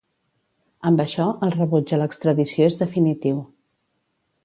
Amb 0.91 1.03
això 1.03 1.27
el 1.49 1.53
rebuig 1.57 1.95
a 1.97 2.01
l’extradició 2.05 2.73
és 2.73 2.79
definitiu. 2.83 3.43